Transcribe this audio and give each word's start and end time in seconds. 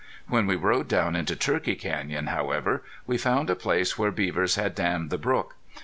When 0.27 0.47
we 0.47 0.55
rode 0.55 0.87
down 0.87 1.15
into 1.15 1.35
Turkey 1.35 1.75
Canyon, 1.75 2.25
however, 2.25 2.81
we 3.05 3.19
found 3.19 3.51
a 3.51 3.55
place 3.55 3.99
where 3.99 4.09
beavers 4.09 4.55
had 4.55 4.73
dammed 4.73 5.11
the 5.11 5.19
brook. 5.19 5.55